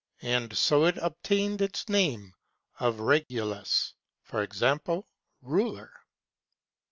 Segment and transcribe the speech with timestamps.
[0.23, 2.33] And so it obtained its name
[2.79, 3.93] of Regulus
[4.33, 5.01] '(i.e.
[5.43, 5.93] "ruler").